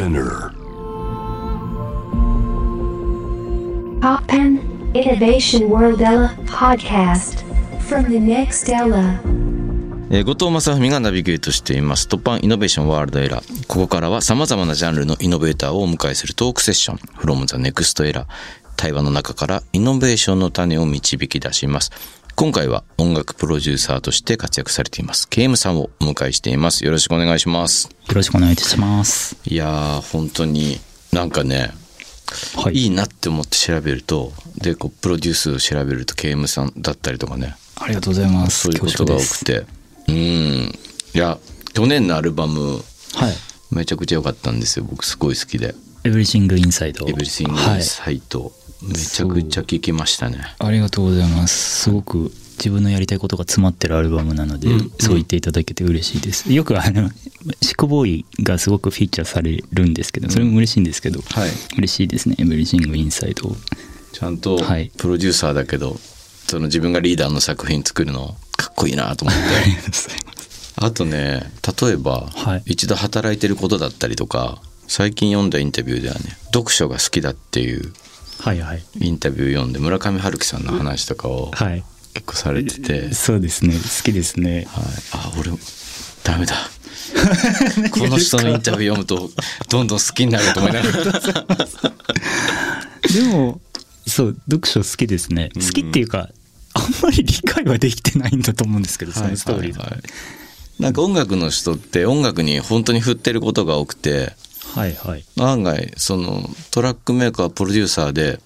[0.00, 0.54] Spinner.
[4.00, 4.58] Poppen
[4.94, 7.44] Innovation World Ella podcast.
[7.86, 9.20] From the next Ella.
[10.10, 12.08] えー後藤正文がナビゲートしています。
[12.08, 16.96] 突破イノベーションワールドエラーここからは様々なジャンルのイノベーターをお迎えするトークセッション。
[17.18, 18.24] From the next era
[18.80, 21.92] 対話の中からイノベーションの種を導き出します
[22.40, 29.36] 今回は音楽プロデューサーとして活躍されています KM さんをお迎えしていますよろしくお願いしますよろしくお願いいたします。
[29.44, 30.80] いやー本当に
[31.12, 31.70] なんかね
[32.56, 32.76] はい。
[32.76, 38.62] いいなって思って調べるとでこうプロデュースを調べると KM さんだったりとかねありがとうございます。
[38.62, 39.66] そういうことが多くて
[40.08, 40.72] うんい
[41.12, 41.36] や
[41.74, 42.80] 去年のアルバム
[43.16, 43.34] はい。
[43.70, 47.06] めちゃくちゃ良かったんですよ僕すごい好きでエブリシングインサイド。
[47.06, 47.82] エブリシングはい。
[47.82, 48.52] サイト、
[48.82, 50.38] めちゃくちゃ聴きましたね。
[50.58, 51.82] ありがとうございます。
[51.82, 56.52] すごく自分のやりたいことが詰まってるアルバムなので、うんそう言っていただけて嬉しいです。
[56.52, 57.10] よくあの、
[57.62, 61.50] シクボーイがすごくフィーチャーされるんですけど、それも嬉しいんですけど、はい。
[61.78, 62.36] 嬉しいですね。
[62.38, 63.56] エブリシングインサイド。
[64.12, 64.90] ちゃんとはい。
[64.96, 65.98] プロデューサーだけど、
[66.48, 69.40] その自分がリーダーの作品作るのかっこいいなと思って。
[70.82, 72.62] あとね例えば、はい。
[72.66, 77.92] 一度働いてることだったりとか最近読んだインタビューではね読書が好きだっていう
[78.40, 78.82] はいはい。
[78.98, 81.84] インタビュー読んで村上春樹さんの話とかをはい。
[82.14, 83.74] 結構されてて、はい、そうですね。
[83.74, 84.66] 好きですね。
[85.12, 85.50] あ俺
[86.24, 86.54] ダメだ
[87.90, 89.30] この人のインタビュー読むと
[89.68, 90.92] どんどん好きになると思いながら
[93.12, 93.60] でも
[94.06, 96.28] そう読書好きですね、うん好きっていうか
[96.74, 100.00] あんまり理解はできてないんだと思うんですけどそのストーリーはいはい
[100.78, 104.34] なんか音楽の人って音楽に本当に振ってることが多くて
[104.74, 105.24] はいはい。
[105.38, 108.40] 案外そのトラックメーカープロデューサーで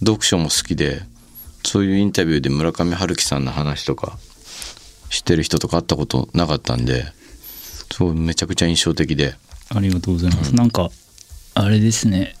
[0.00, 1.02] 読書も好きで
[1.64, 4.18] そういうインタビューで村上春樹さんの話とか
[5.10, 7.04] 知ってる人とか会ったことなかったんで
[7.92, 9.34] そうめちゃくちゃ印象的で。
[9.74, 10.90] ありがとうございます、なんか
[11.54, 12.36] あれですね。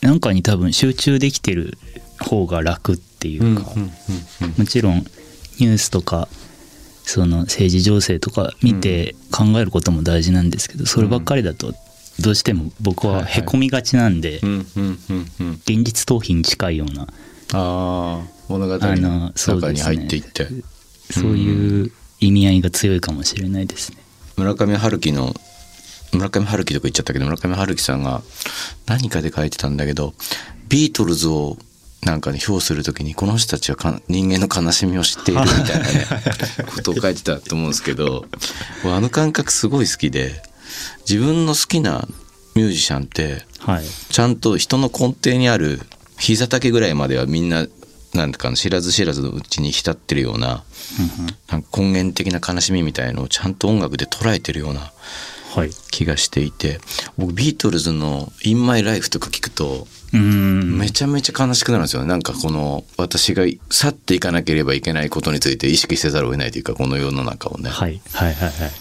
[0.00, 1.78] なんかに多分集中できてる
[2.20, 3.72] 方が楽っていうか、
[4.56, 4.98] もちろん
[5.60, 6.28] ニュースとか
[7.04, 11.72] その政治情勢とか見て考えることも大事なんですけど、そればっかりだと
[12.20, 17.06] どうしても僕はへこみがちなんで、現実逃避に近いようなあ
[17.52, 20.48] あ物語あの中に入っていって、
[21.10, 23.98] そういう意味合いが強いかもしれないですね。
[24.36, 25.34] 村上春樹の
[26.12, 28.22] 村上春樹とか言っちゃったけど村上春樹さんが
[28.86, 30.14] 何かで書いてたんだけど
[30.68, 31.56] ビートルズを
[32.02, 36.06] なんかね評するときにこの人たちはか人間の悲しみを知っているみたいなね
[36.74, 38.26] ことを書いてたと思うんですけど
[38.84, 40.42] 俺あの感覚すごい好きで
[41.08, 42.06] 自分の好きな
[42.54, 43.84] ミュージシャンってはい。
[43.84, 45.80] ちゃんと人の根底にある
[46.18, 47.66] 膝丈ぐらいまではみんな
[48.14, 50.64] なんかな知らず知らずのうちに浸ってるような
[51.48, 54.92] なんか根源的な悲しみみたいのをちゃんと音楽で捉えてるような
[55.54, 55.70] はい。
[55.90, 56.80] 気がしていて
[57.16, 59.86] 僕ビートルズの「In My Life」とか聞くと。
[60.12, 68.00] めちゃめちゃ悲しくなるんですよねなんかこの私が去っていかなければいけないことについて意識せざるを得ないというかこの世の中をね、はい。
[68.12, 68.72] はいはいはい。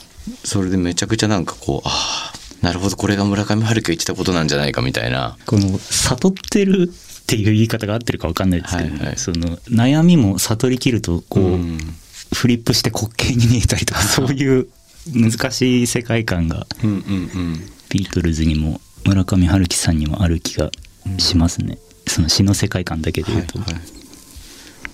[0.44, 5.38] それでめちゃくちゃなんかこうああなるほどこれが村上春樹が言ってたことなんじゃないかみたいな。
[5.46, 9.18] この悟ってるっていう言い方が合ってるか分かんないですけど、ねはいはい。
[9.18, 11.78] その悩みも悟りきるとこう、うん。
[12.34, 14.68] フリップして滑稽に見えたりとかそういう
[15.14, 17.72] 難しい世界観がうんうんうん。
[17.90, 20.72] ビートルズにも村上春樹さんにもある気が
[21.20, 23.82] しますね、その詩の世界観だけで言うと、はいはい。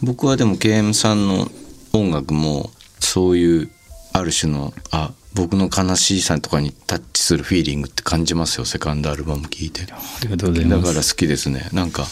[0.04, 1.50] 僕はでも KM さんの
[1.94, 2.70] 音楽も
[3.00, 3.72] そういう
[4.12, 9.84] ある種のあ僕の悲しさとかにタッチするフィーリングって感じますよセカンドアルバム聴いて。
[9.92, 10.82] ありがとうございます。
[10.84, 11.70] だから好きですね。
[11.72, 12.06] なんか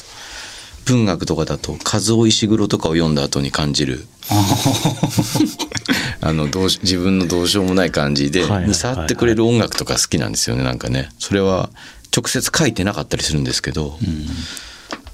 [0.85, 4.05] 文学とかだと和尾石黒とかを読んだ後に感じる。
[6.21, 11.09] あのどうし自分のどうしようもない感じでに触ってくれる音楽とか好きなんですよねなんかね。
[11.19, 11.69] それは
[12.15, 13.97] 直接書いてなかったりするんですけど、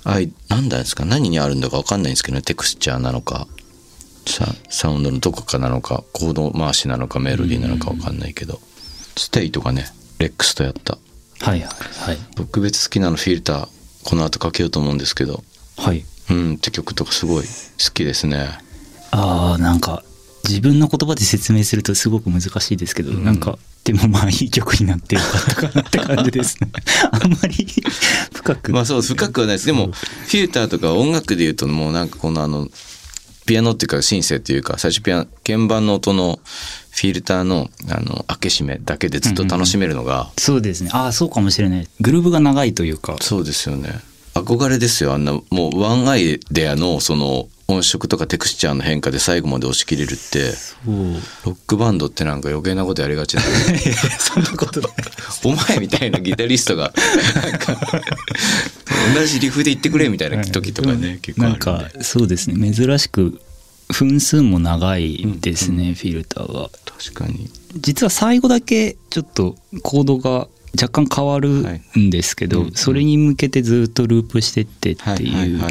[0.04, 1.06] あいなんだですか？
[1.06, 3.48] 何にあるんだか分かんないんですけどねテクスチャーなのか
[4.26, 8.60] ササウンドのどこかなのかコード回しなのかメロディーなのか分かんないけど、
[9.16, 9.86] ステイとかね
[10.20, 10.98] レックスとやった。
[11.42, 12.18] はいはいはい。
[12.36, 13.68] 特別好きなのフィルター
[14.04, 15.44] この後かけようと思うんですけど。
[15.78, 16.06] はい。
[16.30, 18.50] うんって曲とかすごい好きですね。
[19.12, 20.04] あーなんか
[20.48, 23.24] 自分の言葉で説明するとすごく難しいですけど、ん。
[23.24, 26.72] なんかでもまあいい曲になってよかったかなって感じですね。
[27.12, 27.68] あんまり
[28.34, 28.74] 深く。
[28.74, 29.66] まあそう深くはないです。
[29.68, 32.68] でもフィルターとか音楽で言うともうなんかこのあの
[33.46, 36.40] ピアノっていうかシンセっていうか最初ピアノ鍵盤の音の
[36.92, 40.90] フィルターのあの開け閉めだけでずっと楽しめるのが、そうですね。
[40.94, 41.88] ああそうかもしれない。
[42.00, 43.18] グルーブが長いというか。
[43.20, 44.00] そうですよね
[44.36, 45.14] 憧れですよ。
[45.14, 50.54] あんなもうワンアイデアのその音色とかテクスチャーの変化で最後まで押し切れるって。
[51.46, 53.80] ロックバンドってなんか余計なことやりがちだね。
[54.20, 54.92] そんなことない。
[55.44, 56.94] お前みたいなギタリストが
[59.16, 62.38] 同じリフで言ってくれみたいな時とかね、結構あなんかそうで。
[62.38, 63.40] すね珍しく
[63.94, 70.48] 分数も長いですね、フィルターが確かに実は最後だけちょっとコードが
[70.82, 71.50] 若干変わる
[71.98, 72.68] んですけど、はい。
[72.70, 75.62] うんそれに向けてずっとループしてってっていう、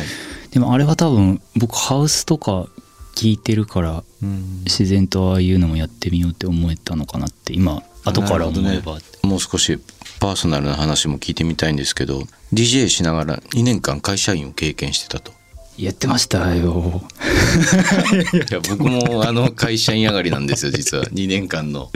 [0.51, 2.67] でもあれは多分僕ハウスとか
[3.15, 4.63] 聞いてるからうん。
[4.65, 9.03] 自然とああいうのもやってみようって思えたのかなって今後から思えば、ね。
[9.23, 9.79] もう少し
[10.21, 12.23] パーソナルな話も聞いてみたいんですけど
[12.53, 15.33] DJ しながら2年間会社員を経験してたと。
[15.77, 17.03] やってましたよ。
[18.33, 21.05] いや僕もあの会社員上がりなんですよ実は。
[21.07, 21.91] 2年間の。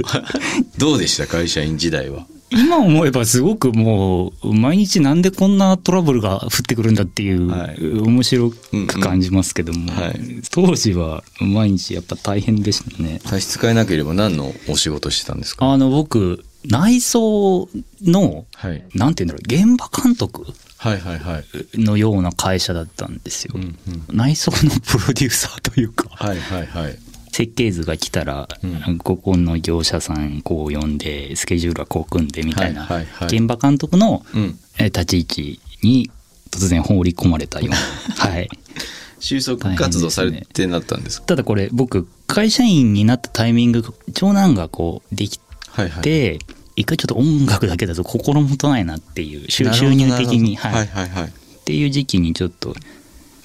[0.79, 2.27] どうでした会社員時代は？
[2.51, 7.77] 今思えばすごくもう毎日なんでこんなトラブルが降ってくるんだっていう、はい。
[7.79, 9.95] 面白く感じますけども、うんうん。
[9.95, 10.21] はい。
[10.51, 13.21] 当時は毎日やっぱ大変でしたね。
[13.25, 15.71] 差し支えなければ何のお仕事してたんですか？
[15.71, 17.69] あの僕内装
[18.03, 18.85] のはい。
[18.95, 20.47] なんて言うんだろう現場監督
[20.79, 21.45] はいはいはい。
[21.75, 24.17] のような会社だったんですよ、うんうん。
[24.17, 26.07] 内装のプロデューサーというか。
[26.11, 26.99] はいはいはい
[27.39, 28.49] 設計図が来たら、
[28.89, 28.99] うん。
[28.99, 33.29] ここの業者さんこう呼んでスケジュールはこう組んでみたいな、はいはいはい。
[33.29, 34.25] 現場監督の
[34.79, 36.11] 立ち位置に
[36.51, 37.77] 突然放り込まれたような。
[38.29, 38.49] はい。
[39.21, 41.27] 収束活動されてなったんですか？
[41.29, 45.39] ただこれ僕会社員になったタイミングが長男がこうでき
[45.71, 46.41] はいはいて、
[46.75, 50.73] 一回ちょっと音楽だけだと 心もとないなっていう収入的に、はい。
[50.73, 51.25] はいはいはい。
[51.27, 51.31] っ
[51.65, 52.75] ていう時期にちょっと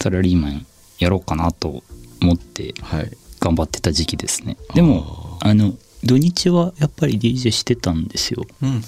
[0.01, 0.65] サラリーマン
[0.97, 1.83] やろうかなと
[2.21, 2.73] 思って。
[2.81, 3.11] はい
[3.43, 4.55] 頑張ってた時期ですね。
[4.73, 5.73] でもあの
[6.05, 8.45] 土日はやっぱり DJ してたんですよ。
[8.61, 8.83] うんうんうん。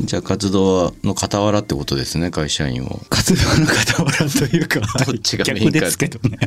[0.00, 3.00] じゃあ活動の傍らってことですね会社員を。
[3.10, 4.80] 活動の傍らというか。
[5.04, 6.38] どっちがメインか逆ですけどね。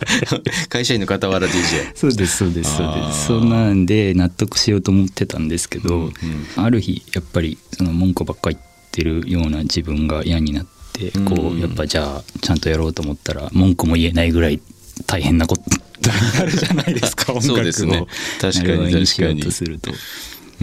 [0.68, 3.26] 会社員の傍ら DJ そうですそうですそうです。
[3.26, 6.12] そんなんで納得しようと思ってたんですけど、うんうん。
[6.56, 14.60] ある日やっぱりその文句ばっかり言ってるような自分が嫌になってこうやっぱじゃあちゃんとやろうと思ったら文句も言えないぐらい
[15.06, 15.62] 大変なこと
[16.04, 18.06] になるじゃないですか音楽をそうですね
[18.40, 19.06] 確かに。
[19.06, 19.90] 確かにとすると。
[19.90, 19.94] う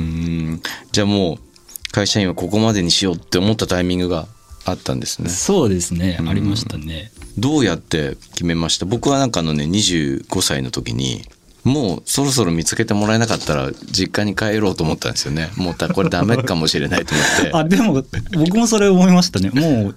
[0.01, 0.61] ーん。
[0.91, 4.27] じゃあもう会社員はここまでにしようって思ったタイミングが
[4.65, 5.29] あったんですね。
[5.29, 6.17] そうですね。
[6.19, 6.29] うん。
[6.29, 7.11] ありましたね。
[7.37, 8.85] どうやって決めました？
[8.85, 11.23] 僕はなんかあのね25歳の時に
[11.63, 15.49] もうそろそろ見つけてもらえなかったら実家に帰ろうと思ったんですよね。
[15.55, 17.51] もうだこれダメかもしれないと思って。
[17.57, 18.03] あでも
[18.33, 19.49] 僕もそれ思いましたね。
[19.51, 19.95] もう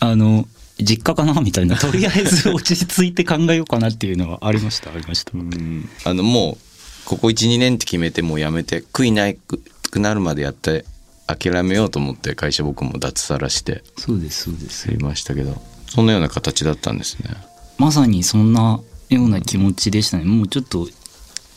[0.00, 0.46] あの
[0.80, 5.32] 実家かなみたいなとりあえず落ち着いて考えようかなっていうのはありましたありました。
[5.34, 5.88] うん。
[6.04, 6.56] あのもう
[7.04, 10.84] ここ12年って決めてもうやめて悔いないくなるまでやって
[11.26, 14.88] 諦めようと思って会社僕も脱サラしてそうですそうです。
[14.88, 15.54] やりましたけど
[15.86, 17.30] そんなような形だったんですね。
[17.78, 18.80] まさにそんな
[19.10, 20.24] ような気持ちでしたね。
[20.24, 20.88] もうちょっと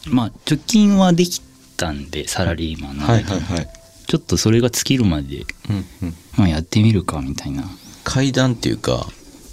[0.07, 1.41] まあ貯金はでき
[1.75, 3.67] たんでサラリーマンなので、はい。
[4.07, 6.15] ちょっとそれが尽きるまで、うんうん。
[6.37, 7.63] まあ、やってみるかみたいな
[8.07, 9.05] 階段っていうか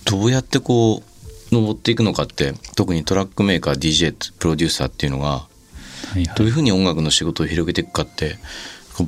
[0.04, 1.02] どうやってこ
[1.50, 5.48] う登っていくのかって特にトラックメーカー DJ プロデューサーっていうのが
[6.36, 8.36] どういうふうに音楽の仕事を広げていくかって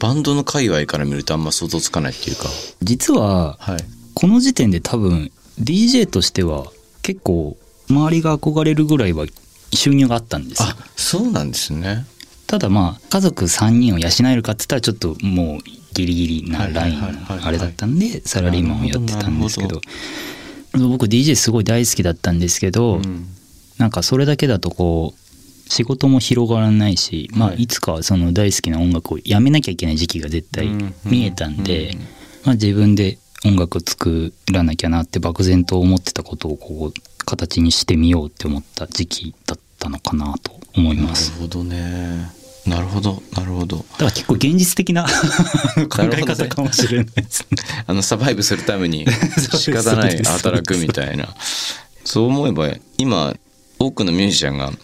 [0.01, 2.49] バンドの界隈から見るとあんま想像つかないっていうか。
[2.83, 3.79] 実ははい。
[4.15, 6.67] この時点で多分 DJ としては
[7.03, 7.57] 結構
[7.89, 9.27] 周りが憧れるぐらいは
[9.73, 10.71] 収入があったんですよ。
[10.71, 12.05] あそうなんですね
[12.47, 15.59] ただまあ家族3人を養えるかって言ったらちょっともう
[15.95, 17.49] ギリギリなラインはいはいはいはい。
[17.49, 19.81] あれだったんでサラリーマンをやってたんですけなる
[20.79, 23.27] ど僕 DJ すごい大好きだったんですけど、うん。
[23.79, 41.33] なんかそれだけだとこう仕事も広がらないし、まあ、はいいつかはその大好きな音楽をやめなきゃいけない時期が絶対うん見えたんで、うんまあ、自分で音楽を作らなきゃなって漠然と思ってたことをこう形にしてみようって思った時期だったのかなと思いなるます。
[41.39, 42.31] ほどね
[42.67, 43.77] なるほどなるほど。
[43.77, 45.05] だから結構現実的な
[45.89, 47.59] 考え方かもしれないですね。
[47.87, 49.07] あのサバイブするために
[49.57, 51.35] 仕方ない働くみたいな。
[52.05, 53.35] そう思えば今
[53.79, 54.79] 多くのミュージシャンが普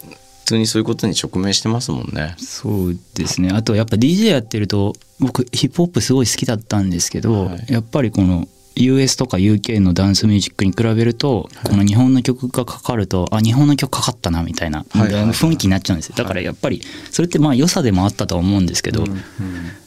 [0.47, 2.35] 通にそういうことに直面してますもんね。
[2.39, 3.51] そうですね。
[3.51, 7.73] あとやっぱ DJ やってると僕ヒップホップすごい好きだったんですけど、はい。
[7.73, 16.14] やっぱりこの US とか UK のダンスミュージックに比べると、この日本の曲がかかるとあ日本の曲かかったなみたいな、雰囲気になっちゃうんですよ。
[16.17, 19.05] だからやっぱりそれってまあ良さでもあったとは思うんですけど、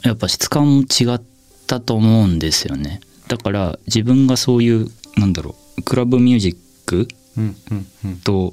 [0.02, 1.20] やっぱ質感も違っ
[1.66, 3.00] たと思うんですよね。
[3.28, 7.08] だから自分がそういうなんだろうクラブミュージック
[8.24, 8.52] と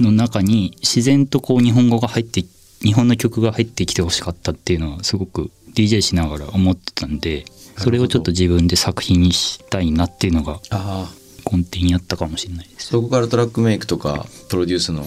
[0.00, 2.44] の中に自然とこう日本語が入って
[2.82, 7.44] 日本の曲が入ってきてほしかったっていうのはすごく DJ しながら思ってたんで
[7.78, 11.10] それをちょっと自分で作品にしたいなっていうのがああ
[11.50, 12.88] 根底にあったかもしれないです。
[12.88, 15.04] そこからトラックメイクとかプロデュースの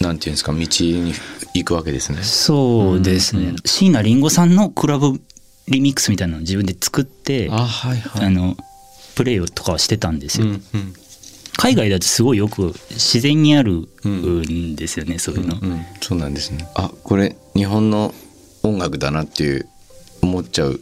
[0.00, 0.66] なんていうんですか道に
[1.54, 2.22] 行くわけですね。
[2.22, 3.54] そうですね。
[3.64, 5.20] 椎名林檎さんのクラブ
[5.68, 8.26] リミックスみたいなのを自分で作ってあはいはい。
[8.26, 8.56] あの
[9.14, 10.60] プレイとかはしてたんですよ、うんうん。
[11.56, 16.68] 海外だとすごいよく自然にあるんですよね、そういうの、うん、そうなんですね。
[16.74, 18.12] あこれ日本の
[18.62, 19.68] 音楽だなっていう
[20.22, 20.80] 思っちゃう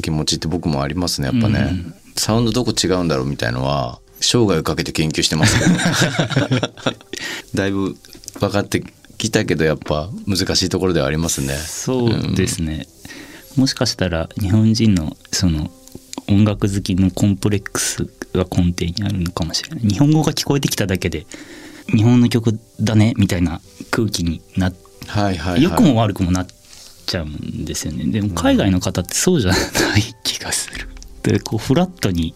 [0.00, 1.94] 気持ちって僕もありますねやっぱね、うん。
[2.16, 6.72] サウンドどこ違うんだろうみたいのは生涯をかけて研究してますけど。
[7.54, 7.96] だいぶ
[8.40, 8.82] 分かって
[9.18, 11.56] きたけどやっぱ難しいところではありますね。
[11.56, 12.86] そうですね、
[13.56, 15.70] もしかしたら日本人のその
[16.28, 19.80] 音楽好きのコンプレックスが根底にあるのかもしれない。
[19.80, 21.26] 日本語が聞こえてきただけで
[21.88, 24.74] 日本の曲だねみたいな空気になっ
[25.06, 26.46] はいはい、はい、良くも悪くもなっ
[27.06, 28.06] ちゃうんですよね。
[28.06, 29.60] でも海外の方ってそうじゃない
[30.22, 30.88] 気がする。
[31.22, 32.32] でこうフラットに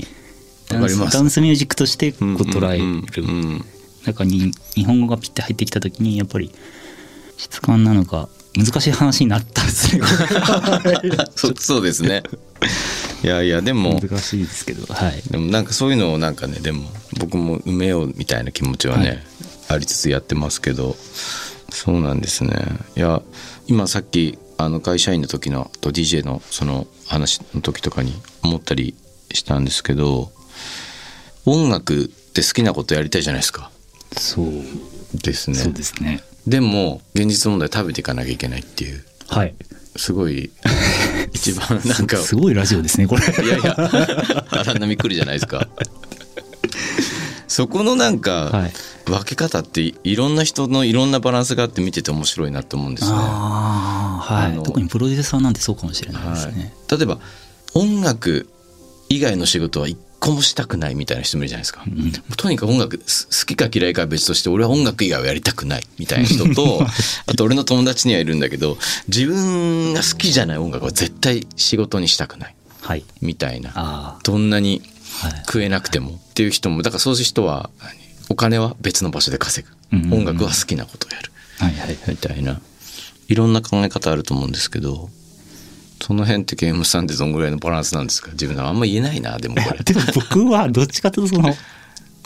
[0.68, 3.22] ダンスダンスミュージックとしてこう捉える。
[3.22, 3.64] うん
[4.06, 6.52] 中に日本語がピッて入ってきた時にやっぱり
[7.36, 10.02] 質感なのか難しい話になったんですね。
[11.36, 12.22] そそうですね。
[13.22, 15.22] いやいやでも難しいですけどはい。
[15.30, 19.18] でもなんかそういうのをなんかねでも僕も埋めようみたいな気持ちはね、はい。
[19.68, 20.96] ありつつやってますけど
[21.70, 22.50] そうなんですね。
[22.96, 23.20] いや
[23.66, 28.94] 今さっきあの会社員の時のと DJ のその話の時とかに思ったり
[29.32, 30.30] したんですけど
[31.44, 33.70] 音楽って好きなことやりたいじゃないですか。
[34.16, 34.46] そう
[35.14, 35.56] ですね。
[35.56, 36.22] そうですね。
[36.46, 39.04] でも現実問題食べていかなきゃいけないっていう。
[39.28, 39.54] はい。
[39.96, 40.50] すごい
[41.32, 43.22] 一番なんかすすごいラジオですねこれ。
[43.22, 45.68] いやいや荒波来るじゃないですか
[47.48, 48.72] そこのなんか、はい。
[49.06, 53.16] 分け方っていいろんな人のいろんなバランスがあって見てて面白いなと思うんですね。
[53.16, 54.62] はい。
[54.64, 57.18] 特にプロデューサーなんてそうかもしれないですはね、い、例えば
[57.74, 58.48] 音楽
[59.08, 61.84] 以外の仕事は一個もしたくないみたいな人もいるじゃないですか。
[61.86, 62.12] うん。
[62.36, 66.84] とにかく音楽す好きか嫌いかは別として俺は音楽以外はやりたくないみたいな人と
[67.26, 68.76] あと俺の友達にはいるんだけど
[69.06, 72.54] 自分が好きじゃない音楽は絶対仕事にしたくない。
[72.80, 73.04] はい。
[73.20, 73.70] みたいな。
[73.76, 74.82] あどんなに
[75.46, 77.94] 食えなくてもっていう人もだからそういう人は何
[78.28, 80.04] お金は別の場所で稼ぐ、うん。
[80.04, 81.32] うんうん音楽は好きなことをやる。
[81.58, 82.60] はいはいはいみたいな
[83.28, 85.08] いろんな考え方あると思うんですけど
[86.02, 88.32] その辺ってゲームさんってどんぐらいのバランスなんですか？
[88.32, 89.54] 自分はあんま言えないなでも。
[89.54, 91.54] こ れでも僕はどっちかというとその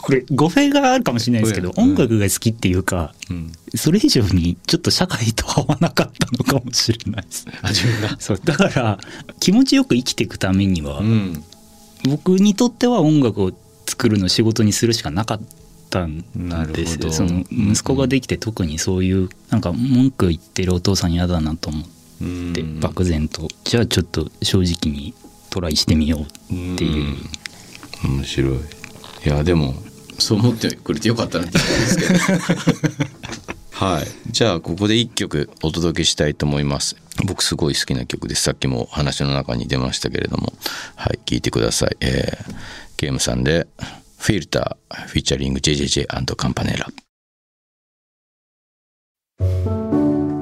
[0.01, 1.91] これ語弊があるかもしれないですけど、うん。
[1.91, 3.53] 音楽が好きっていうかうん。
[3.75, 7.45] それ以上にちょっと社会と合わなかったのかもしれないです。
[7.63, 8.17] あ自分が？
[8.19, 8.41] そう。
[8.43, 8.99] だから
[9.39, 11.43] 気持ちよく生きていくためには、うん。
[12.09, 13.51] 僕にとっては音楽を
[13.91, 15.39] 作るのを仕事にするしかなかっ
[15.89, 16.23] たん
[16.71, 17.11] ですよ。
[17.11, 21.89] その息子ができて特にそういうなんか文句言ってるお父さん嫌だなと思って
[22.21, 22.79] うん。
[22.79, 23.49] 漠然と。
[23.65, 25.13] じゃあちょっと正直に
[25.49, 26.25] トライしてみようっ
[26.77, 27.17] ていう。
[28.05, 28.15] うん。
[28.17, 28.51] 面白い。
[29.25, 29.75] いやでも
[30.17, 33.05] そう思ってくれてよかったなって思うんですけど。
[33.85, 34.07] はい。
[34.31, 36.95] じゃあここで一曲お届けしたいと思います。
[37.25, 38.43] 僕すごい好きな曲です。
[38.43, 40.53] さっきも話の中に出ましたけれども。
[40.95, 43.65] はい聴いてください、えーゲームさんで
[44.19, 46.05] 「フィルター」フィーチャリング JJJ&
[46.35, 46.87] カンパネラ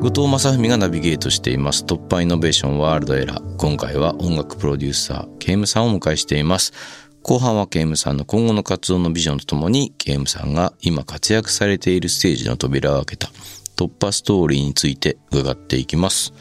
[0.01, 1.85] 後藤正文がナビゲートしています。
[1.85, 3.55] TOPPAN INNOVATION WORLD ERA。
[3.57, 6.73] 今回は音楽プロデューサー KM さんをお迎えしています。
[7.21, 13.31] 後半は KM さんの今後の活動のビジョンとともに KM さんが今活躍されているステージの扉を開けた
[13.77, 16.33] 突破ストーリーについて伺っていきます。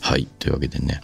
[0.00, 1.00] はいというわけでね。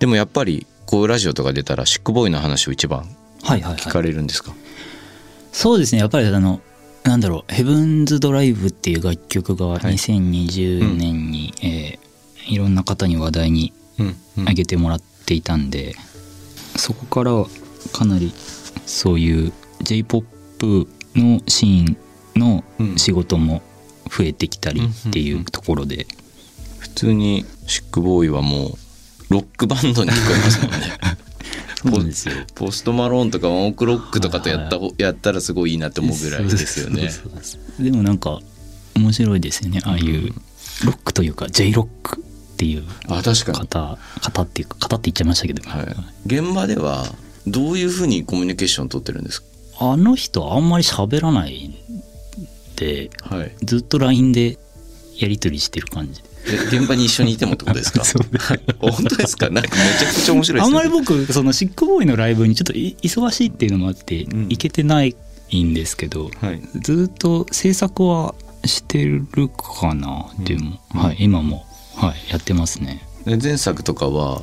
[0.00, 3.17] でもやっぱりこういうラジオとか出たらシックボーイの話を一番
[3.56, 4.54] 聞かれるんですか、
[5.52, 6.00] そうですね。
[6.00, 6.60] やっぱりあの
[7.04, 12.08] なんだろう「ヘブンズ・ドライブ」っていう楽曲が2020年に、えー
[12.48, 14.44] いろんな方に話題にうんうん。
[14.46, 15.94] 上げてもらっていたんで、
[16.76, 17.46] そこからは
[17.92, 18.32] かなり
[18.86, 19.52] そういう
[19.82, 20.22] j p o
[20.58, 21.96] p のシーン
[22.36, 22.64] の
[22.96, 23.60] 仕事も
[24.08, 26.06] 増えてきたりっていうところで、
[26.78, 28.72] 普通にシックボーイはもう
[29.30, 30.78] ロックバンドに聞こえますもんね
[32.54, 37.10] ポストマローンとかワンオクロックとかとやったほやったらすごいいいなって思うぐらいですよね。
[37.78, 38.40] でもなんか
[38.96, 40.32] 面白いですよねああいう
[40.84, 45.86] ロックというか J ロックっていうあ確かに、方方っていうか方って言っちゃいましたけど、はい、
[46.26, 47.04] 現場では
[47.46, 49.46] どういうふうにコミュニケーション取ってるんですか、
[49.92, 51.74] あの人あんまり喋らないん
[52.76, 54.58] ではい、ずっと LINE で
[55.18, 56.22] やり取りしてる感じ。
[56.22, 58.02] え現場に一緒にいてもってことですか？
[58.80, 59.50] 本当ですか？
[59.50, 60.60] なんかめちゃくちゃ面白いですね。
[60.62, 64.42] あんまり僕そのシックボーイのライブにちょっとい忙しいっていうのもあってうん。
[64.48, 65.14] 行けてない
[65.54, 66.62] んですけど、はい。
[66.80, 69.26] ずっと制作はしてる
[69.80, 71.00] かなっていうのも、うん。
[71.00, 71.66] はい、今も、
[71.96, 73.02] はい、やってますね。
[73.24, 74.40] で前作とかは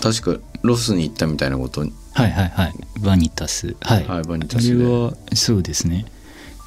[0.00, 2.72] 確かロスに行ったみたいなことはいはいはい。
[3.00, 3.74] バニタス。
[3.80, 4.84] はい、はいバニタあスで。
[4.84, 6.04] れはそうですね。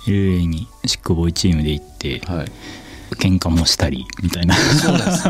[0.08, 2.52] LA にシックボーイチームで行ってはい
[3.15, 4.56] 喧嘩もしたりみたいな。
[4.56, 5.27] そうなんです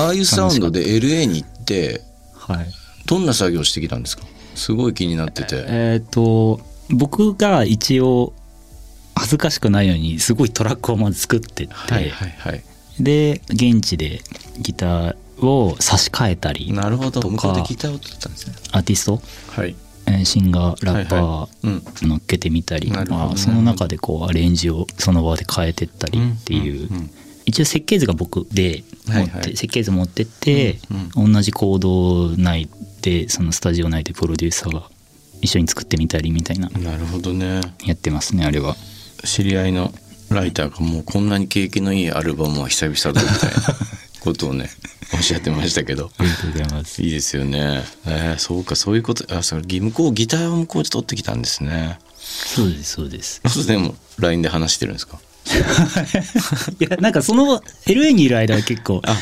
[0.00, 2.02] ああいうサウンドで LA に行って
[2.34, 2.66] はい。
[3.06, 4.24] どんな作業してきたんですか？
[4.54, 5.64] すごい気になってて。
[5.68, 6.60] えっ、と
[6.90, 8.32] 僕が一応
[9.14, 12.62] 恥ずかしくないようにすごいトラックをまず作ってって、はいはいはい。
[13.00, 14.20] で現地で
[14.58, 17.28] ギターを差し替えたりなるほど。
[17.30, 18.54] 向こうでギターを取ったんですね。
[18.72, 19.20] アーティスト？
[19.52, 19.68] はい。
[19.68, 19.83] えー
[20.24, 21.70] シンガーラッパはーう
[22.06, 22.08] ん。
[22.08, 26.96] 乗っけてみたり、なるほどまあその中でこうアレンジをその場で変えてったりっていう、ん。
[26.96, 27.10] んん。
[27.46, 29.28] 一応設計図が僕で持って、はい。
[29.28, 30.78] はい設計図持ってって、
[31.14, 32.68] 同じコード内
[33.02, 34.88] でそのスタジオ内でプロデューサーが
[35.42, 36.68] 一緒に作ってみたりみたいな。
[36.70, 37.60] なるほどね。
[37.84, 38.76] やってますねあれは。
[39.24, 39.92] 知り合いの
[40.30, 43.56] ライターがもうこんなに景気のいいアルバムは久々だみたいな
[44.24, 44.70] ことをね
[45.12, 46.10] おっしゃってましたけど。
[46.18, 47.02] ありがとうございます。
[47.02, 47.82] いいですよね。
[48.06, 51.98] えー、そうかそういうことあそれ向こうギターを向こうで取ってきたんですね。
[52.16, 53.40] そうですそうです。
[53.66, 55.18] でも LINE で話してるんですか？
[56.80, 59.16] いやなんかその LA にいる間は結構あ。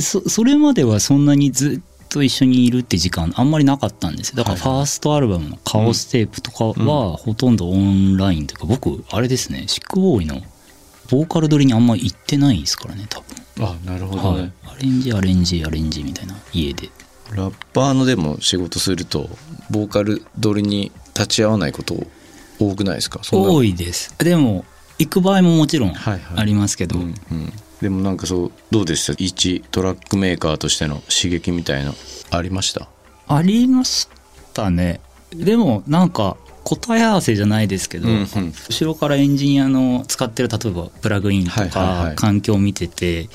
[0.00, 4.36] そそれまではそんなにずっと一緒にいるって時間あんまりなかったんですよ。
[4.36, 10.40] だからファーストアルバムの「カオステープ」とかはほとんどオンラインというか僕あれですねシックボーイの
[11.10, 13.26] ボーカル撮りにあんまり行ってないですからね多分、
[13.60, 16.34] あなるほどね、はい、アレンジアレンジアレンジみたいな。
[16.52, 16.88] 家で。
[17.34, 19.30] ラッパーのでも仕事すると
[19.70, 21.96] ボーカル取りに立ち会わないこと
[22.58, 23.20] 多くないですか？
[23.30, 24.14] 多いです。
[24.18, 24.64] でも
[24.98, 29.14] 行く場合ももちろんありますけど、うんうん、でもなんかそうどうでした？
[29.16, 31.94] 一トラックメーカーとしての刺激みたいな
[32.30, 32.88] ありました？
[33.28, 34.08] ありまし
[34.52, 35.00] たね。
[35.30, 38.26] でもなんか答え合わせじゃないですけど、うんうん。
[38.26, 42.14] 後ろからエンジニアの使ってる例えばプラグインとはいはいはい。
[42.14, 43.28] か環境を見てて、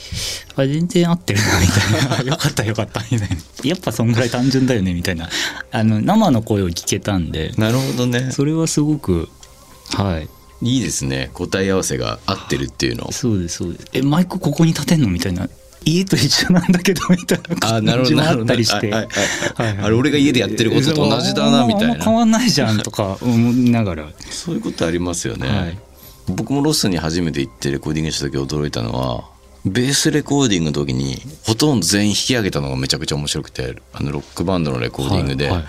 [0.55, 2.31] あ全然合ってるなみたいな。
[2.31, 3.37] よかったよかったみたいな。
[3.63, 5.29] やっぱそんぐらい単純だよねみたいな。
[5.71, 8.31] あの生の声を聞けたんでなるほどね。
[8.31, 9.29] それはすごく
[9.93, 10.27] はい。
[10.61, 11.29] いいですね。
[11.33, 13.11] 答え合わせが合ってるっていうの。
[13.11, 13.85] そうですそうです。
[13.93, 15.07] えマイクここに立てんの？
[15.07, 15.47] みたいな
[15.85, 18.93] 家と一緒なんだけどみたいな感じもあったりして。
[18.93, 19.07] あ
[19.89, 24.07] れ俺が家でやってることと同じだなみたいあんま変なわんないじゃんとか思いながら。
[24.29, 25.79] そういうことありますよね、はい。
[26.27, 29.29] 僕もロスに初めて行ってレコーディングした時驚いたのは
[29.65, 35.65] ベースレコーディングの時にほとんど全員引き上げたのがめちゃくちゃ面白くてあのロックバンドのレコーディングで、はいはい。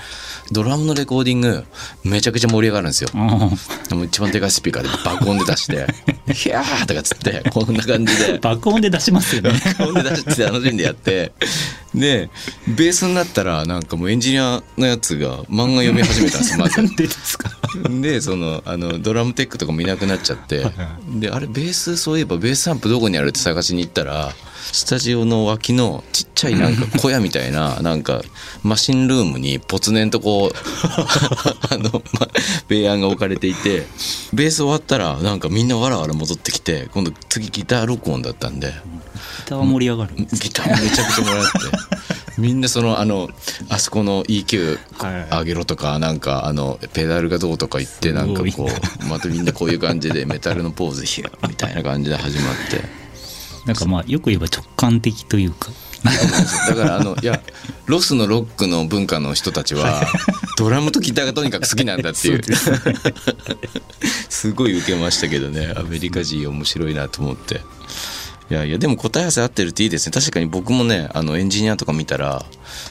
[0.50, 1.64] ドラムのレコーディング
[2.04, 3.10] めちゃくちゃ盛り上がるんですよ。
[3.14, 3.50] あ
[3.88, 5.86] でも一番でかいスピーカーで爆音で出して
[6.34, 8.34] 「ヒャー!」とかっつってこんな感じで。
[8.34, 9.52] あ 爆音で出しますよね。
[9.78, 11.32] 爆音で出して楽しんでやって。
[11.94, 12.28] で
[12.68, 16.82] ベースになったらなんかもうエンジニアのやつが漫画読み始めたんですよまず。
[16.96, 17.50] でですか？
[18.00, 20.64] でそのあのドラムテックとかもいなくなっちゃって。
[20.64, 20.72] は
[21.14, 24.32] であれベースそういえばベースアンプどこにあるって探しに行ったら
[24.70, 28.22] スタジオの脇のちっちゃいなんか小屋みたいななんか
[28.62, 32.28] マシンルームにポツネンとこうあの、ま、
[32.68, 33.86] ベアンが置かれていて。
[34.34, 38.68] ベース終わったらなんかみんなわらわら戻ってきて今度次ギター録音だったんで。
[38.68, 38.72] ギ
[39.46, 40.14] ターは盛り上がる。
[40.16, 41.50] ギターもめちゃくちゃもらって。
[42.38, 43.28] みんなそのあの
[43.68, 53.07] あそこの EQ はい上げろとかなんかあのペダルがどうとか言ってなんかこうまたみんなこういう感じでメタルのポーズヒュッみたいな感じで始まって
[53.68, 55.70] なんかまあよく言えば直感的というか。
[56.68, 57.42] だからあのいや
[57.86, 60.06] ロスのロックの文化の人たちは
[60.56, 62.40] ドラムとギターがとにかく好きなんだっていう。
[64.30, 65.74] すごい受けましたけどね。
[65.76, 67.60] アメリカ人面白いなと思って。
[68.50, 70.12] いやいやでも答え合わせ合ってるっていいですね。
[70.12, 72.46] 確かに僕もねあのエンジニアとか見たら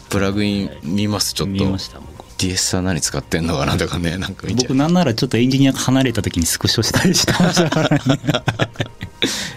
[0.09, 1.53] プラグイン見ますちょっと。
[1.53, 7.99] 見ました僕 DS は何使ってんのかなとかねなんか僕なんならちょっとエンジニアが離れた時にスクショしたりしてましたから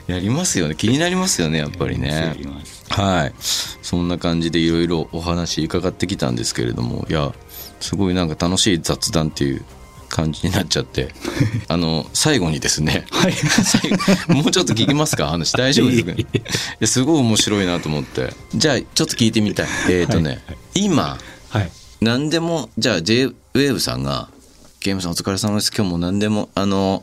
[0.06, 0.74] やりますよね。
[0.74, 2.34] 気になりますよねやっぱりね。
[2.88, 3.34] はい。
[3.38, 7.06] そんな感じでいろいろお話伺ってきたんですけれども。
[7.08, 7.32] いや
[7.80, 9.64] すごいなんか楽しい雑談っていう
[10.08, 11.14] 感じになっちゃって。
[11.68, 13.04] あの最後にですね。
[13.10, 13.34] はい。
[14.34, 15.28] もうちょっと聞きますか？
[15.28, 16.12] 話大丈夫ですか？
[16.18, 16.26] い
[16.80, 18.32] やすごい面白いなと思って。
[18.54, 19.68] じゃあちょっと聞いてみたい。
[19.88, 20.42] えっ、ー、とね、
[20.74, 21.39] 今はい
[22.00, 24.28] 何でもじゃあ JWAVE さんが
[24.80, 25.70] 「ゲームさんお疲れ様です。
[25.76, 27.02] 今日も何でもあの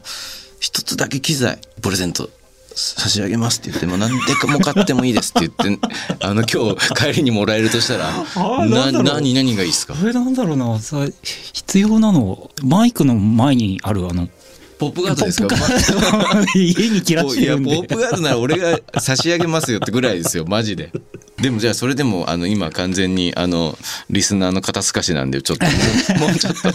[0.60, 2.30] 一つだけ機材プレゼント
[2.76, 5.88] 差し上げます」って言っても何でかも買ってもいいですって言って
[6.26, 9.94] あの今日帰りにもらえるとしたら ーな何何がいいですか？
[9.94, 10.80] これなんだろうな。
[10.80, 11.06] さ
[11.54, 14.28] 必要なのマイクの前にあるあの
[14.80, 15.56] ポップガードですか？
[16.56, 17.76] 家に切らしていやるんで。
[17.78, 20.92] ポップガードなら俺が差し上げますよってぐらいですよマジで。
[21.42, 23.78] でもじゃあそれでもあの今完全にあの
[24.10, 25.66] リスナーの肩透かしなんでちょっと。
[26.20, 26.70] もうちょっと。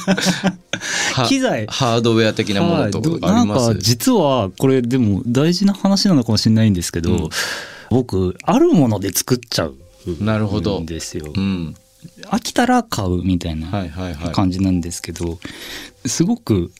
[1.21, 1.67] は 機材。
[1.69, 3.67] ハードウェア的なものとかあります？
[3.69, 7.29] なんか実はこれでも大事な話なのかもしれないんですけど、うん。
[7.91, 9.77] 僕あるもので作っちゃう
[10.21, 10.81] なるほど。
[10.81, 10.87] ん。
[10.87, 11.33] ですよ。
[11.37, 11.75] うん。
[12.31, 14.33] 飽きたら買うみたいなはいはいはい。
[14.33, 15.39] 感じなんですけど、
[16.05, 16.73] すごく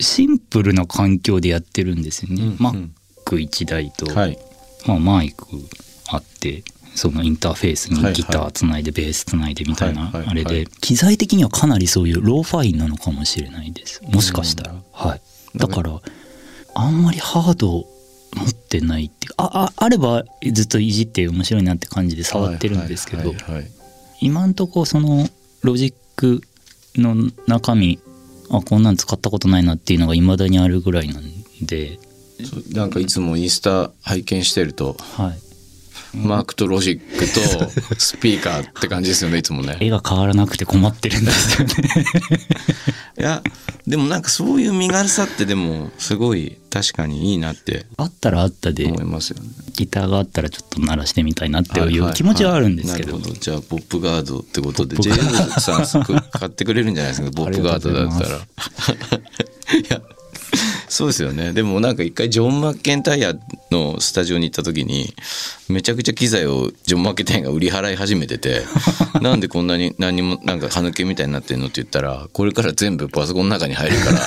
[0.00, 2.42] シンプルな環境でやってるんですよね。
[2.42, 2.94] うんうん。
[3.26, 4.38] Mac1 台と、はい。
[4.86, 5.46] まあ、マイク
[6.08, 6.62] あって
[6.94, 14.02] そのインターフェースにギターつないでベースつないでみたいなあれで機材的にはかなりそういうローファインなのかもしれないです。
[14.04, 14.72] もしかしたら。
[14.72, 15.20] うんはい
[15.56, 16.00] だから
[16.74, 17.86] あんまりハード持
[18.50, 23.32] ってないってあああればずっといじって面白いなって感じで触ってるんですけど
[24.20, 25.26] 今んとこその
[25.62, 26.42] ロジック
[26.96, 27.98] の中身
[28.50, 31.24] あこんなん使ったことないなっていうのが未だにあるぐらいなん
[31.62, 31.98] で。
[32.70, 35.47] なんかいつもインスタ拝見してるとはい
[36.14, 39.76] マークとロジックとスピーカーって感じですよねいつもね。
[39.80, 41.74] 絵が変わらなくて困ってるんですよね。
[43.18, 43.42] いや
[43.86, 49.48] でもなんかそういう身軽さってでもすごい確かにいいなってあったらあったで思いますよね。
[49.74, 52.10] ギターがあったらちょっと鳴らしてみたいなってはいはいい。
[52.10, 53.40] う気持ちはあるんですけど,、なるほど。
[53.40, 57.30] じゃあポップガードってことでポッ j プガ f さん買ってくれるんじゃないですか？
[57.32, 58.36] ポップガードだったら。
[58.38, 58.40] い
[59.90, 60.00] や
[60.88, 61.52] そうですよね。
[61.52, 63.34] でもなんか一回ジョン・マッケンタイヤ
[63.70, 65.14] のスタジオに行った時に
[65.68, 68.62] めちゃくちゃ機材をジョン・マッケンタイヤが売り払い始めてて
[69.20, 74.20] なんでこんなに何にもなんか歯抜けみたいになってんのって言ったらこれから全部パソコンの中に入るから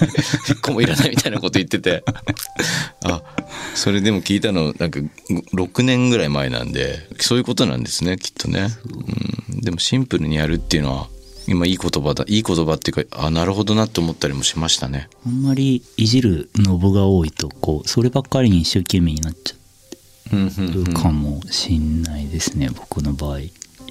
[0.48, 2.04] 一個もいらないみたいなこと言ってて。
[3.04, 3.22] あ
[3.74, 5.00] それでも聞いたのなんか
[5.54, 8.68] 6年ぐらい前なんでそういうことなんですねきっとね、
[9.50, 11.08] うん、でもシンプルにやるっていうのは
[11.46, 15.08] 今いい言葉だいい言葉っていうかあなるほどなって思ったりもしましたね。
[15.24, 19.65] あんまりいじるノブが多いとこうそればっかりに一生懸命になっちゃうん
[20.32, 23.40] うんうかもしんないですね、僕の場合。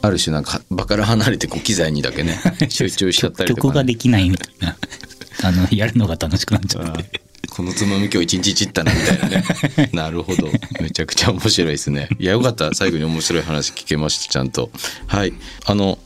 [0.02, 4.78] ある種なんか場から離れてこう機材にだけね 集中しちゃったりとか、ね、曲ができないみたいな。
[5.44, 7.20] あのやるのが楽しくなっちゃって。
[7.20, 9.44] あこのつまみ今日一日散ったなみたいなね。
[9.94, 10.52] なるほど。
[10.82, 12.10] めちゃくちゃ面白いですね。
[12.20, 12.74] いやよかった。
[12.74, 14.72] 最後に面白い話聞けましたちゃんと。
[15.08, 15.34] はい。
[15.66, 15.98] あの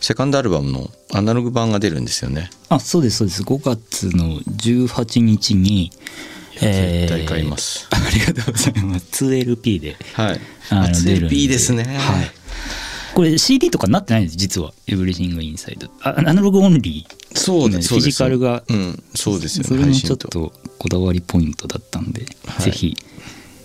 [0.00, 2.50] セカンドアルバムのアナログ版が出るんですよね。
[2.68, 3.42] あそうですそうです。
[3.42, 5.90] 5月の18日に
[6.60, 9.24] 絶対買います、ありがとうございます。
[9.24, 9.96] 2LP で。
[10.14, 10.40] はい。
[10.70, 11.84] あの熱い出るん P ですね。
[11.84, 12.30] はい。
[13.14, 17.36] これ CD とかなってないんです実は「エブリシング・インサイド」あアナログオンリー。
[17.36, 18.04] そうですそうです。
[18.04, 22.64] フィジカルがうんそうですよねそれもちょっとこだわりポイントだったんで、はい。
[22.66, 22.96] ぜひ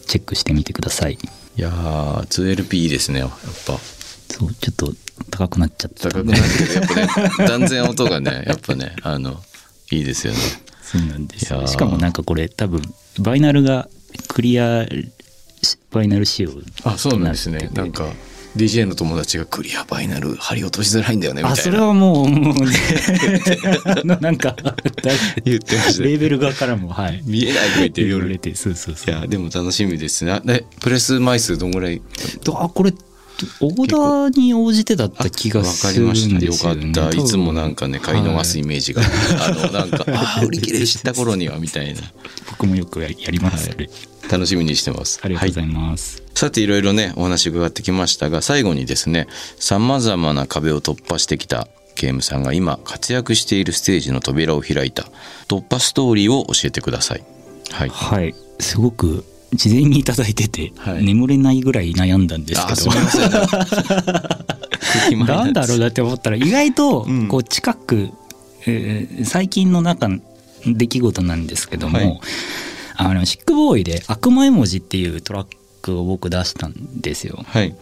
[0.08, 1.20] チェックしてみてください。
[1.56, 3.30] いやー 2LP いいですねやっ
[3.68, 3.80] ぱ。
[4.30, 4.94] そうちょっと
[5.30, 9.40] 高くなっちゃった高くなってるやっぱね断然音がねやっぱねあの
[9.92, 10.40] いいですよね
[10.84, 11.46] そうなんです。
[11.68, 12.82] しかもなんかこれ多分
[13.20, 13.88] バイナルが
[14.28, 14.86] クリア
[15.92, 16.52] バイナル仕様
[16.84, 17.58] あそうなんですね。
[17.58, 18.06] になっててなんか
[18.56, 21.60] DJ の友達がクリアバイナル貼り落としづらいんだよねみたいな。
[21.60, 24.16] あそれはもうもうね。
[24.20, 24.56] なんか
[25.46, 26.04] 言ってました。
[26.04, 27.22] レーベル側からもはい。
[27.26, 28.08] 見えないとか言って夜。
[28.08, 29.16] い言われてそうそうそう。
[29.16, 32.02] やでも楽しみですねでプレス枚数どんぐらい？
[32.44, 32.94] とあこれ
[33.60, 37.18] オーダーに応じてだった気がわかするんりましたですよ、ね、よかった。
[37.18, 42.02] いつもなんかかね買い逃すイメージが、あのなんか あー売り切れした頃にはみたいな。
[42.50, 43.90] 僕もよくややります、それ。
[44.32, 45.20] 楽しみにしてます。
[45.22, 49.28] ありがとうございはます、いさていろいろねお話伺ってきましたが最後にですね
[49.60, 55.06] さまざまな壁を突破してきたゲームさんが今活躍しているステージの扉を開いた
[55.48, 57.24] 突破ストーリーを教えてください。
[57.72, 57.90] はい。
[57.90, 58.36] はい。
[58.60, 61.04] すごく事前にいただいてて、はい。
[61.04, 62.92] 眠れないぐらい悩んだんですけど。
[65.26, 67.28] なんだろうなって思ったら意外とうん。
[67.28, 68.10] こう近く、
[68.66, 70.20] えー最近の中の
[70.66, 72.20] 出来事なんですけども、はい。
[72.96, 75.48] あのシックボーイで「悪魔絵文字」っていうトラッ
[75.82, 77.44] クを僕出したんですよ。
[77.48, 77.76] はい。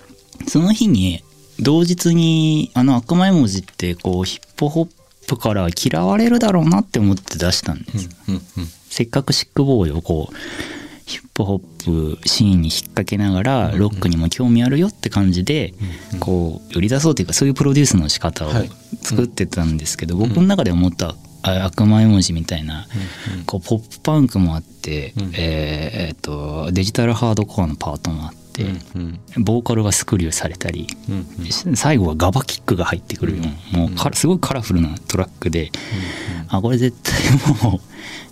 [0.47, 1.23] その日に
[1.59, 4.87] 同日にあの悪魔絵文字ってこうヒップホッ
[5.27, 8.09] プから嫌われるだろうなって思って出したんです。
[8.27, 8.67] うんうん。
[8.89, 10.35] せっかくシックボーイをこう
[11.11, 15.73] ヒップホップシーンに引っ掛けながらロックにも興味あるよって感じで
[16.19, 18.69] こう売り出そうというかそういうプロデュースの仕方をはい。
[19.01, 22.85] 作ってたんですけど僕の中で思ったあ悪魔絵文字みたいな
[23.47, 25.23] こうポップパンクもあってうん。
[25.27, 28.40] えーえーとデジタルハードコアのパートもあってうん
[29.39, 35.71] ボーカルがスクリューされたりうん最後はガバキックが入ってくるようなもうかすごいカラフルなトラックで
[36.49, 37.81] あこれ絶対もう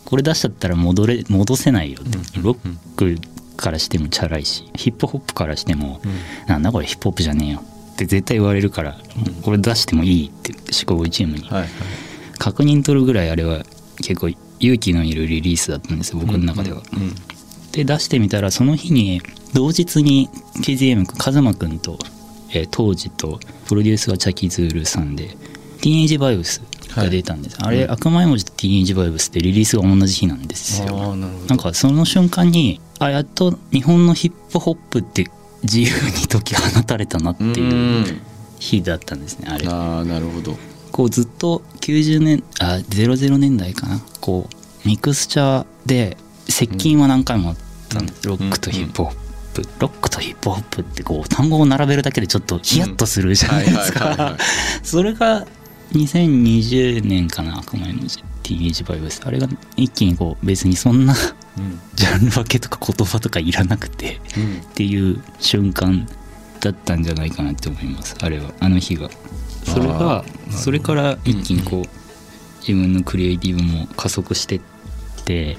[0.05, 2.39] これ出しちゃったら戻れ戻せないよって。
[2.41, 3.17] ロック
[3.57, 6.01] からしてもチャラいしヒップホップからしても
[6.47, 7.61] なんだこれヒップホップじゃねえよ
[7.93, 8.97] って絶対言われるから
[9.43, 10.53] これ出してもいいって
[10.87, 11.49] 思考チームに
[12.37, 13.65] 確認取るぐらいあれは
[13.97, 14.29] 結構
[14.61, 16.81] 勇気のいるリリースだったんですよ僕の中では。
[16.93, 17.13] うん
[17.79, 19.21] で出してみたらその日に
[19.53, 20.29] 同日に
[20.61, 21.97] KZM 君風間君と、
[22.51, 25.29] えー当時とプロデュースはチャキズールさんで
[25.81, 26.61] 「ティーンエイジバイブス」
[26.95, 31.15] が出たんです、あれ、悪魔絵文字とティーンエイジバイブスってリリースが同じ日なんですよ。
[31.15, 35.29] なんかその瞬間にあやっと日本のヒップホップって
[35.61, 37.67] 自由に解き放たれたなっていうう
[38.01, 38.21] ん。
[38.59, 39.67] 日だったんですねあれ。
[39.67, 40.57] ああなるほど。
[40.91, 44.01] こうずっと90年あ00年代かな。
[44.19, 46.17] こうミクスチャーで
[46.49, 47.55] 接近は何回もあっ
[47.89, 49.15] たんです、ロックとヒップホッ
[49.53, 54.37] プ、ロックとヒップホップってこう単語を並べるだけでちょっとヒヤッとするじゃないですか。
[54.83, 55.45] それが
[55.93, 61.15] 2020年かな悪魔絵文字ティージバイブスあれが一気にこう別にそんな
[61.57, 61.79] うん。
[61.95, 64.57] ジャンル分けとか言葉とかいらなくてうん。
[64.57, 66.07] っていう瞬間
[66.59, 68.15] だったんじゃないかなって思います。
[68.21, 68.51] あれは。
[68.59, 69.09] あの日が。
[69.65, 71.89] それがそれから一気にこう、
[72.61, 74.61] 自分のクリエイティブも加速してっ
[75.25, 75.57] て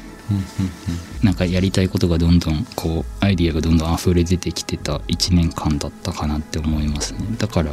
[1.22, 7.72] なんかやりたいことがどんどんこうアイディアがどんどん溢れ出てきてた1年間だったかなって思いますねだから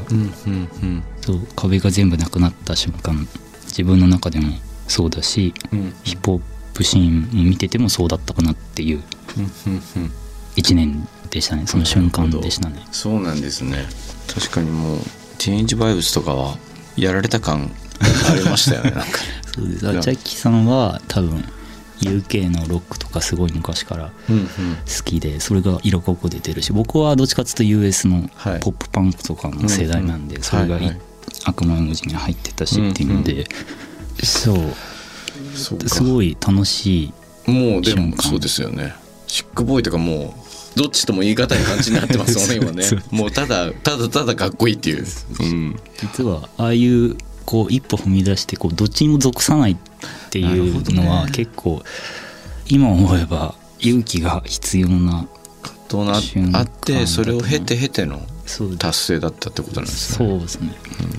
[1.22, 3.28] そう壁が全部なくなった瞬間
[3.66, 4.54] 自分の中でも
[4.88, 5.54] そうだし
[6.04, 6.42] ヒップホッ
[6.74, 9.04] プシーンを見ててもそうだったかなっていう
[10.56, 13.86] 1年でしたねその瞬間でしたねそうなんですね
[14.34, 14.98] 確かにもう
[15.38, 16.58] ティーンエイジバイブスとかは
[16.96, 17.72] やられた感
[18.32, 19.06] ありましたよねなんか
[19.54, 21.44] そうですジャッキーさんは多分
[22.02, 28.60] UK のロックとかすごい昔から好きでそれが色濃く出てるし僕はどっちかっていうと US のはい。
[28.60, 30.80] ポップパンクとかの世代なんで、それが
[31.46, 33.46] 悪魔文字に入ってたしっていうので、うん
[34.26, 35.90] そう。
[35.90, 37.14] すごい楽しい
[37.50, 38.94] もうでもそうですよね。
[39.28, 40.36] シックボーイとかも
[40.76, 43.04] うどっちとも言い難い感じになってますもんね今ね。
[43.12, 45.06] もうただただただかっこいいっていう、
[45.40, 49.78] うん、実はああいうこう一歩踏み出してこうどっちにも属さないっ
[50.30, 51.82] ていうのは結構
[52.68, 55.26] 今思えば勇気が必要な
[55.88, 58.20] とな瞬間あってそれを経て経ての
[58.78, 60.30] 達成だったってことなんですね。
[60.30, 60.74] そうですね、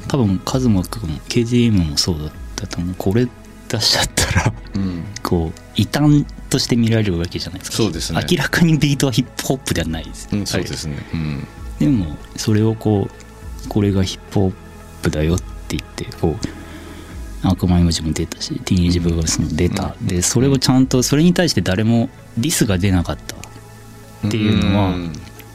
[0.06, 2.94] 多分カズマ君も KDM もそうだったと思う。
[2.98, 3.26] これ
[3.68, 5.04] 出しちゃったらうん。
[5.22, 7.76] こう異端として見られるわけじゃないですか。
[7.78, 8.20] そうですね。
[8.30, 10.98] 明らかにビートはヒップホップではないです、うん、そうですね。
[11.14, 11.48] うん。
[11.78, 14.52] でもそれをこうこれがヒップホッ
[15.02, 16.36] プだよって言ってこ
[17.44, 23.36] う悪魔絵文字も出たしティーンエイジブルースも出た、でそれをちゃんとそれに対して誰もディスが出なかった。
[24.26, 25.12] っていうのはん。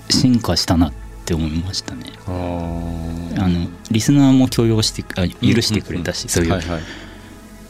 [0.10, 0.93] 進化したなっ
[1.26, 2.13] て思いましたね。
[2.28, 6.62] あのリスナーも許容してあ許してくれたし、そういう、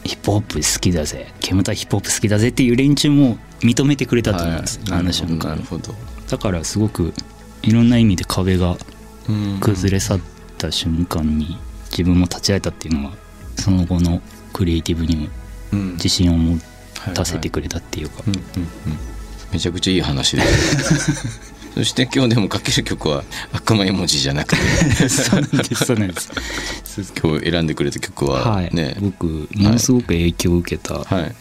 [0.04, 1.32] ヒップホップ好きだぜ。
[1.40, 5.00] 煙たいヒップホップ好きだぜっていう連中も認めてくれたと思うんです、はい。
[5.00, 5.50] あの瞬間。
[5.50, 5.94] なるほど。
[6.28, 7.12] だからすごく
[7.62, 8.76] いろんな意味で壁が
[9.28, 9.58] うん。
[9.60, 10.20] 崩れ去っ
[10.58, 11.56] た瞬間に
[11.96, 13.12] 自分も立ち会えたっていうのは
[13.56, 14.20] その後の
[14.52, 15.28] クリエイティブにも
[15.72, 15.92] うん。
[15.94, 16.58] 自信を持
[17.00, 18.22] はいたせてくれたっていうか、
[19.52, 20.42] めちゃくちゃいい話で。
[21.74, 25.08] そして今日でもかける曲は悪魔絵文字じゃなくて。
[25.08, 25.40] そう
[25.98, 26.30] なんです
[27.20, 31.34] 今日選んでくれた曲ははい、ね、僕ものすごく影響を受けたはい。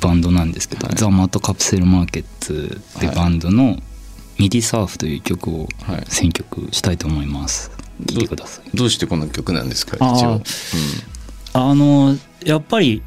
[0.00, 0.96] バンドなんですけど、はい。
[0.96, 6.04] THE MAD CAPSULE MARKETS ってバンドの「MIDI SURF」という曲をはい。
[6.08, 7.70] 選曲したいと思います
[8.06, 8.76] 聴いてください。
[8.76, 9.96] どうしてこの曲なんですか？
[9.96, 10.42] 一応、
[11.54, 13.02] あのやっぱり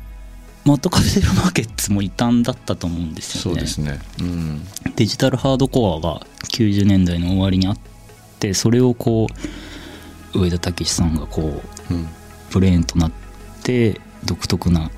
[0.65, 3.59] MAD CAPSULE MARKETS も異端だったと思うんですよね。
[3.59, 3.99] そうですね。
[4.19, 4.67] うん。
[4.95, 7.77] デジタルハードコアが90年代の終わりにあっ
[8.39, 9.27] てそれをこ
[10.33, 12.07] う上田武さんがこううん。
[12.51, 13.11] ブレーンとなっ
[13.63, 14.89] て独特な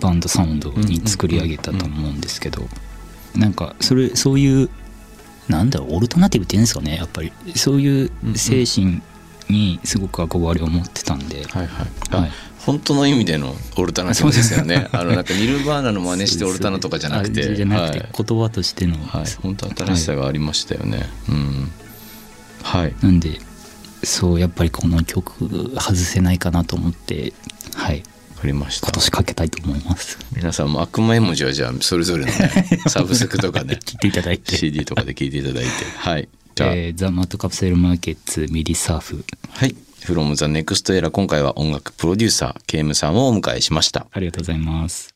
[0.00, 2.62] バンドサウンドに作り上げたと思うんですけど。
[3.36, 4.70] なんかそれそういう
[5.48, 7.32] なんだろうオルタナティブっていうんですかねやっぱり。
[7.54, 9.02] そういう精神
[9.48, 11.86] にすごく憧れを持ってたんで、はいはい。
[12.10, 12.32] あ、はい。
[12.64, 14.88] 本当の意味でのオルタナティブですよね。
[14.90, 18.08] あのなんかニルバーナの真似してオルタナとかじゃなくあてじゃなくてはい。
[18.12, 21.70] 言葉としての、はい、本当新しさがありましたよね、うん。
[22.64, 22.94] はい。
[23.02, 23.38] なんで
[24.02, 27.32] そうやっぱりこの曲外せないかなと思って
[28.36, 28.86] かりました。
[28.86, 30.18] 今年かけたいと思います。
[30.34, 32.50] 皆さんも悪魔絵文字はじゃあそれぞれのね
[32.88, 34.56] サブスクとかね聞いていただいて。
[34.56, 35.70] CD とかで聞いていただいて。
[35.98, 36.28] はい。
[36.54, 39.24] じゃあ、えーザ・マット・カプセル・マーケッツミディ・サーフ。
[39.50, 39.74] はい。
[40.04, 44.06] From the Next Era 今回は音楽プロデューサーケイムさんをお迎えしました。
[44.12, 45.15] ありがとうございます。